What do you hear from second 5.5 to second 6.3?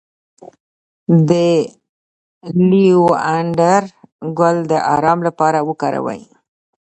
وکاروئ